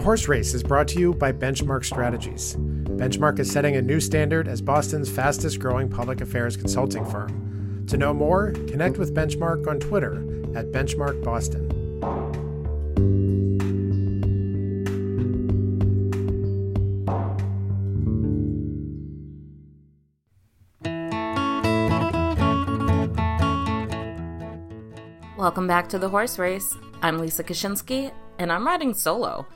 The 0.00 0.04
Horse 0.04 0.28
Race 0.28 0.54
is 0.54 0.62
brought 0.62 0.88
to 0.88 0.98
you 0.98 1.12
by 1.12 1.30
Benchmark 1.30 1.84
Strategies. 1.84 2.56
Benchmark 2.56 3.38
is 3.38 3.52
setting 3.52 3.76
a 3.76 3.82
new 3.82 4.00
standard 4.00 4.48
as 4.48 4.62
Boston's 4.62 5.10
fastest 5.10 5.60
growing 5.60 5.90
public 5.90 6.22
affairs 6.22 6.56
consulting 6.56 7.04
firm. 7.04 7.84
To 7.86 7.98
know 7.98 8.14
more, 8.14 8.52
connect 8.66 8.96
with 8.96 9.14
Benchmark 9.14 9.68
on 9.68 9.78
Twitter 9.78 10.14
at 10.56 10.72
Benchmark 10.72 11.22
Boston. 11.22 11.68
Welcome 25.36 25.66
back 25.66 25.90
to 25.90 25.98
the 25.98 26.08
horse 26.08 26.38
race. 26.38 26.74
I'm 27.02 27.18
Lisa 27.18 27.44
Kashinsky, 27.44 28.10
and 28.38 28.50
I'm 28.50 28.66
riding 28.66 28.94
solo. 28.94 29.46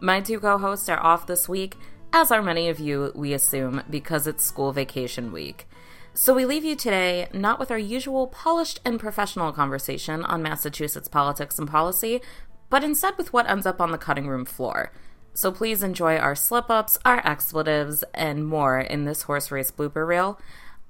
My 0.00 0.20
two 0.20 0.40
co 0.40 0.58
hosts 0.58 0.88
are 0.88 1.00
off 1.00 1.26
this 1.26 1.48
week, 1.48 1.76
as 2.12 2.30
are 2.30 2.42
many 2.42 2.68
of 2.68 2.78
you, 2.78 3.10
we 3.14 3.32
assume, 3.32 3.82
because 3.88 4.26
it's 4.26 4.44
school 4.44 4.72
vacation 4.72 5.32
week. 5.32 5.66
So 6.12 6.32
we 6.32 6.44
leave 6.44 6.64
you 6.64 6.76
today 6.76 7.28
not 7.32 7.58
with 7.58 7.70
our 7.70 7.78
usual 7.78 8.28
polished 8.28 8.80
and 8.84 9.00
professional 9.00 9.52
conversation 9.52 10.24
on 10.24 10.42
Massachusetts 10.42 11.08
politics 11.08 11.58
and 11.58 11.68
policy, 11.68 12.20
but 12.70 12.84
instead 12.84 13.16
with 13.18 13.32
what 13.32 13.48
ends 13.50 13.66
up 13.66 13.80
on 13.80 13.90
the 13.90 13.98
cutting 13.98 14.28
room 14.28 14.44
floor. 14.44 14.92
So 15.32 15.50
please 15.50 15.82
enjoy 15.82 16.16
our 16.16 16.36
slip 16.36 16.70
ups, 16.70 16.98
our 17.04 17.18
expletives, 17.26 18.04
and 18.14 18.46
more 18.46 18.78
in 18.78 19.04
this 19.04 19.22
horse 19.22 19.50
race 19.50 19.72
blooper 19.72 20.06
reel. 20.06 20.40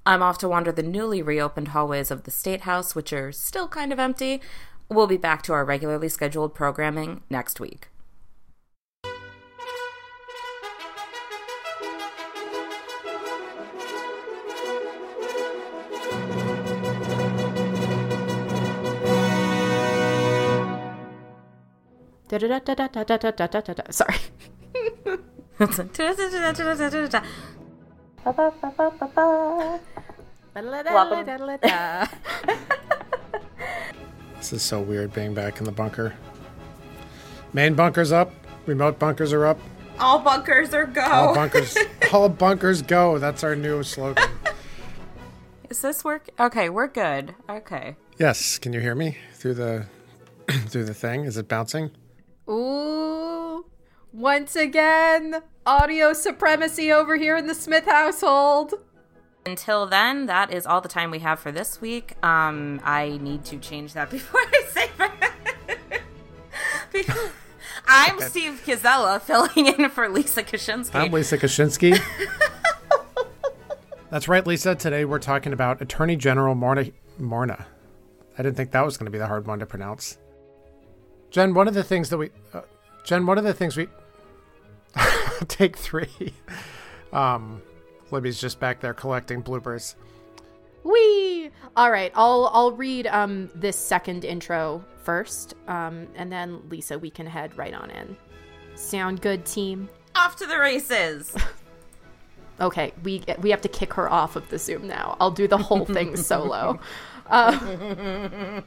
I'm 0.05 0.21
off 0.21 0.37
to 0.39 0.47
wander 0.47 0.71
the 0.71 0.83
newly 0.83 1.23
reopened 1.23 1.69
hallways 1.69 2.11
of 2.11 2.23
the 2.23 2.31
State 2.31 2.61
House, 2.61 2.93
which 2.93 3.11
are 3.11 3.31
still 3.31 3.67
kind 3.67 3.91
of 3.91 3.97
empty. 3.97 4.41
We'll 4.89 5.07
be 5.07 5.17
back 5.17 5.41
to 5.43 5.53
our 5.53 5.65
regularly 5.65 6.09
scheduled 6.09 6.53
programming 6.53 7.23
next 7.31 7.59
week. 7.59 7.87
Sorry. 23.91 24.15
This 34.37 34.53
is 34.53 34.61
so 34.61 34.81
weird 34.81 35.13
being 35.13 35.33
back 35.33 35.59
in 35.59 35.65
the 35.65 35.71
bunker. 35.71 36.13
Main 37.53 37.73
bunker's 37.73 38.11
up, 38.11 38.33
remote 38.65 38.99
bunkers 38.99 39.31
are 39.31 39.45
up. 39.45 39.59
All 39.97 40.19
bunkers 40.19 40.73
are 40.73 40.85
go. 40.85 41.01
All 41.01 41.33
bunkers, 41.33 41.77
all 42.11 42.27
bunkers 42.27 42.81
go. 42.81 43.17
That's 43.17 43.43
our 43.43 43.55
new 43.55 43.81
slogan. 43.83 44.29
Is 45.69 45.81
this 45.81 46.03
work? 46.03 46.29
Okay, 46.39 46.69
we're 46.69 46.87
good. 46.87 47.33
Okay. 47.49 47.95
Yes, 48.17 48.57
can 48.57 48.73
you 48.73 48.81
hear 48.81 48.95
me 48.95 49.17
through 49.33 49.53
the 49.53 49.85
through 50.47 50.85
the 50.85 50.93
thing? 50.93 51.23
Is 51.23 51.37
it 51.37 51.47
bouncing? 51.47 51.91
Ooh. 52.49 53.65
Once 54.11 54.55
again, 54.55 55.41
audio 55.65 56.13
supremacy 56.13 56.91
over 56.91 57.17
here 57.17 57.35
in 57.35 57.47
the 57.47 57.55
Smith 57.55 57.85
household. 57.85 58.75
Until 59.45 59.85
then, 59.85 60.25
that 60.25 60.51
is 60.51 60.65
all 60.65 60.81
the 60.81 60.89
time 60.89 61.11
we 61.11 61.19
have 61.19 61.39
for 61.39 61.51
this 61.51 61.81
week. 61.81 62.15
Um, 62.23 62.81
I 62.83 63.17
need 63.21 63.45
to 63.45 63.57
change 63.57 63.93
that 63.93 64.09
before 64.11 64.41
I 64.41 64.63
say 64.69 64.89
that. 64.97 65.31
I'm 67.87 68.19
Steve 68.21 68.61
Koczela 68.65 69.21
filling 69.21 69.67
in 69.67 69.89
for 69.89 70.07
Lisa 70.09 70.43
Kashinsky. 70.43 70.95
I'm 70.95 71.11
Lisa 71.11 71.37
Kashinsky. 71.37 71.99
That's 74.09 74.27
right, 74.27 74.47
Lisa. 74.47 74.75
Today 74.75 75.03
we're 75.03 75.19
talking 75.19 75.51
about 75.51 75.81
Attorney 75.81 76.15
General 76.15 76.55
Morna. 76.55 76.91
Morna. 77.19 77.65
I 78.37 78.43
didn't 78.43 78.55
think 78.55 78.71
that 78.71 78.85
was 78.85 78.97
going 78.97 79.05
to 79.05 79.11
be 79.11 79.17
the 79.17 79.27
hard 79.27 79.45
one 79.45 79.59
to 79.59 79.65
pronounce. 79.65 80.17
Jen, 81.31 81.53
one 81.53 81.67
of 81.67 81.73
the 81.73 81.83
things 81.83 82.09
that 82.09 82.17
we, 82.17 82.29
uh, 82.53 82.61
Jen, 83.03 83.25
one 83.25 83.37
of 83.37 83.43
the 83.43 83.53
things 83.53 83.75
we, 83.75 83.87
take 85.47 85.77
three. 85.77 86.33
Um, 87.11 87.61
Libby's 88.11 88.39
just 88.39 88.59
back 88.59 88.79
there 88.79 88.93
collecting 88.93 89.43
bloopers. 89.43 89.95
Wee! 90.83 91.49
All 91.75 91.91
right, 91.91 92.11
I'll 92.15 92.49
I'll 92.53 92.71
read 92.71 93.07
um 93.07 93.49
this 93.55 93.75
second 93.75 94.23
intro 94.23 94.83
first, 95.03 95.55
um, 95.67 96.07
and 96.15 96.31
then 96.31 96.61
Lisa, 96.69 96.97
we 96.97 97.09
can 97.09 97.25
head 97.25 97.57
right 97.57 97.73
on 97.73 97.89
in. 97.89 98.15
Sound 98.75 99.21
good, 99.21 99.45
team? 99.45 99.89
Off 100.15 100.35
to 100.37 100.45
the 100.45 100.57
races. 100.59 101.35
Okay, 102.59 102.93
we 103.03 103.21
we 103.39 103.49
have 103.49 103.59
to 103.61 103.67
kick 103.67 103.93
her 103.95 104.09
off 104.09 104.37
of 104.37 104.47
the 104.47 104.57
Zoom 104.57 104.87
now. 104.87 105.17
I'll 105.19 105.31
do 105.31 105.45
the 105.45 105.57
whole 105.57 105.83
thing 105.85 106.15
solo. 106.29 106.79
Uh, 107.29 108.61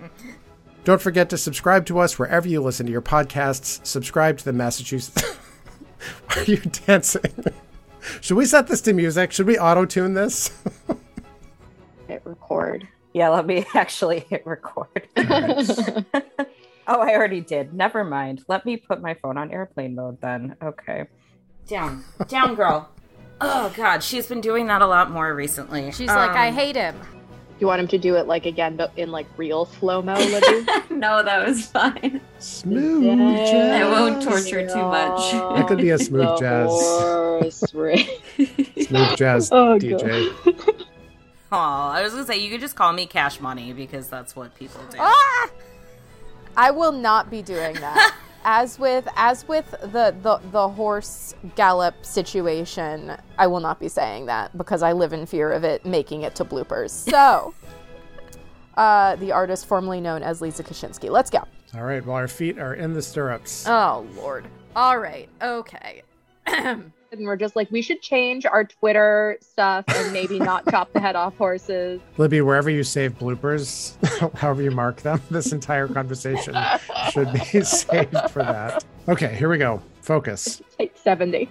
Don't 0.85 1.01
forget 1.03 1.29
to 1.31 1.37
subscribe 1.39 1.85
to 1.87 1.99
us 1.99 2.19
wherever 2.19 2.49
you 2.49 2.63
listen 2.63 2.87
to 2.87 2.93
your 2.93 3.03
podcasts. 3.03 3.85
Subscribe 3.87 4.39
to 4.39 4.45
the 4.45 4.53
Massachusetts. 4.53 5.23
Why 6.27 6.37
are 6.43 6.45
you 6.45 6.57
dancing? 6.87 7.45
Should 8.21 8.37
we 8.37 8.47
set 8.47 8.69
this 8.69 8.81
to 8.83 8.93
music? 8.95 9.33
Should 9.33 9.47
we 9.47 9.59
auto 9.59 9.85
tune 9.85 10.15
this? 10.15 10.51
hit 12.07 12.23
record. 12.25 12.89
Yeah, 13.13 13.29
let 13.29 13.45
me 13.47 13.67
actually 13.75 14.21
hit 14.21 14.47
record. 14.47 15.09
oh, 15.17 16.05
I 16.87 17.15
already 17.15 17.41
did. 17.43 17.75
Never 17.75 18.03
mind. 18.05 18.45
Let 18.49 18.65
me 18.65 18.77
put 18.79 19.03
my 19.03 19.15
phone 19.15 19.37
on 19.37 19.51
airplane 19.51 19.95
mode 19.95 20.21
then. 20.23 20.57
Okay. 20.63 21.05
down, 21.67 22.03
down, 22.29 22.55
girl. 22.55 22.89
Oh 23.41 23.73
God, 23.77 24.03
she's 24.03 24.27
been 24.27 24.41
doing 24.41 24.67
that 24.69 24.81
a 24.83 24.87
lot 24.87 25.11
more 25.11 25.35
recently. 25.35 25.91
she's 25.93 26.09
like, 26.09 26.31
I 26.31 26.49
Um, 26.49 26.55
hate 26.55 26.77
him. 26.77 26.97
You 27.61 27.67
want 27.67 27.81
him 27.81 27.89
to 27.89 27.99
do 27.99 28.15
it 28.17 28.27
like 28.29 28.47
again, 28.47 28.77
but 28.77 28.93
in 28.97 29.11
like 29.11 29.27
real 29.37 29.67
slow 29.67 30.01
mo, 30.01 30.15
Libby? 30.15 30.67
no, 30.95 31.23
that 31.25 31.47
was 31.47 31.67
fine. 31.67 32.21
smooth 32.39 33.03
Yeah. 33.03 33.45
jazz. 33.51 33.83
I 33.83 33.91
won't 33.91 34.23
torture 34.23 34.67
too 34.67 34.83
much. 34.83 35.33
That 35.33 35.67
could 35.67 35.79
be 35.79 35.91
a 35.91 35.99
smooth 35.99 36.23
The 36.23 36.37
jazz. 36.37 37.69
Smooth 38.89 39.17
jazz 39.17 39.49
Oh, 39.53 39.79
DJ. 39.79 40.33
Oh, 41.51 41.57
I 41.57 42.03
was 42.03 42.13
gonna 42.13 42.27
say 42.27 42.39
you 42.39 42.51
could 42.51 42.61
just 42.61 42.77
call 42.77 42.93
me 42.93 43.07
Cash 43.07 43.41
Money 43.41 43.73
because 43.73 44.09
that's 44.09 44.37
what 44.37 44.55
people 44.55 44.81
do. 44.91 44.99
Ah! 45.01 45.51
I 46.57 46.71
will 46.73 46.93
not 46.93 47.31
be 47.31 47.41
doing 47.43 47.75
that. 47.77 48.15
As 48.51 48.79
with 48.79 49.07
as 49.15 49.47
with 49.47 49.71
the, 49.73 50.17
the 50.23 50.41
the 50.51 50.69
horse 50.71 51.35
gallop 51.55 51.95
situation, 52.03 53.15
I 53.37 53.47
will 53.47 53.61
not 53.61 53.79
be 53.79 53.89
saying 53.89 54.25
that 54.27 54.57
because 54.57 54.83
I 54.83 54.93
live 54.93 55.13
in 55.13 55.27
fear 55.27 55.53
of 55.53 55.65
it 55.65 55.85
making 55.85 56.23
it 56.23 56.35
to 56.37 56.47
bloopers. 56.47 57.07
So, 57.19 57.53
uh, 58.77 59.17
the 59.17 59.33
artist 59.33 59.67
formerly 59.67 60.01
known 60.01 60.23
as 60.23 60.41
Lisa 60.41 60.63
Kashinsky. 60.63 61.11
Let's 61.11 61.31
go. 61.31 61.41
All 61.75 61.83
right, 61.83 62.05
well, 62.05 62.17
our 62.17 62.29
feet 62.29 62.59
are 62.59 62.75
in 62.75 62.95
the 62.95 63.03
stirrups. 63.03 63.67
Oh 63.69 64.07
Lord. 64.17 64.47
All 64.75 64.99
right. 64.99 65.29
Okay. 65.43 66.03
and 67.13 67.27
we're 67.27 67.37
just 67.37 67.57
like, 67.57 67.71
we 67.71 67.83
should 67.83 68.03
change 68.03 68.47
our 68.47 68.65
Twitter 68.65 69.39
stuff 69.41 69.85
and 69.89 70.13
maybe 70.13 70.39
not 70.39 70.67
chop 70.71 70.93
the 70.93 71.01
head 71.01 71.17
off 71.17 71.37
horses. 71.37 72.01
Libby, 72.17 72.41
wherever 72.41 72.71
you 72.71 72.85
save 72.85 73.19
bloopers, 73.19 73.97
however 74.37 74.63
you 74.63 74.71
mark 74.71 75.03
them, 75.03 75.21
this 75.31 75.53
entire 75.53 75.89
conversation 75.89 76.55
should 77.13 77.33
be 77.33 77.41
saved 77.63 78.17
for 78.31 78.43
that. 78.43 78.85
Okay, 79.09 79.35
here 79.35 79.49
we 79.49 79.59
go. 79.59 79.83
Focus. 80.03 80.63
Take 80.77 80.97
70. 80.97 81.49